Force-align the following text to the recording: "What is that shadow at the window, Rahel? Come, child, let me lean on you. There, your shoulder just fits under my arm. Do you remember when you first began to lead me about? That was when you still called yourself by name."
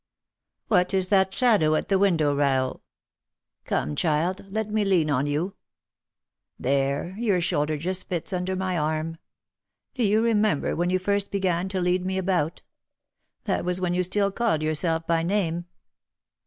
"What 0.67 0.95
is 0.95 1.09
that 1.09 1.31
shadow 1.31 1.75
at 1.75 1.87
the 1.89 1.99
window, 1.99 2.33
Rahel? 2.33 2.81
Come, 3.65 3.95
child, 3.95 4.47
let 4.49 4.71
me 4.71 4.83
lean 4.83 5.11
on 5.11 5.27
you. 5.27 5.53
There, 6.57 7.15
your 7.19 7.39
shoulder 7.39 7.77
just 7.77 8.09
fits 8.09 8.33
under 8.33 8.55
my 8.55 8.79
arm. 8.79 9.19
Do 9.93 10.03
you 10.03 10.23
remember 10.23 10.75
when 10.75 10.89
you 10.89 10.97
first 10.97 11.29
began 11.29 11.69
to 11.69 11.79
lead 11.79 12.03
me 12.03 12.17
about? 12.17 12.63
That 13.43 13.63
was 13.63 13.79
when 13.79 13.93
you 13.93 14.01
still 14.01 14.31
called 14.31 14.63
yourself 14.63 15.05
by 15.05 15.21
name." 15.21 15.65